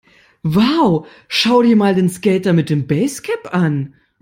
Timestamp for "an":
3.53-3.93